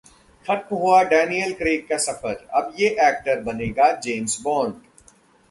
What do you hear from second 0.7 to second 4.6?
हुआ Daniel Craig का सफर, अब ये एक्टर बनेगा 'जेम्स